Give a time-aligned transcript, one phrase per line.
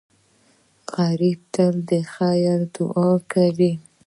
[0.95, 3.73] غریب تل د خیر دعا کوي